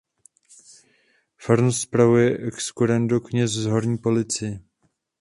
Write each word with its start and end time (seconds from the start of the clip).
Farnost 1.37 1.81
spravuje 1.81 2.37
excurrendo 2.47 3.19
kněz 3.21 3.51
z 3.51 3.65
Horní 3.65 3.97
Police. 3.97 4.59